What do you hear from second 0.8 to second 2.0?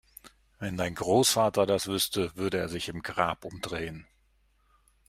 Großvater das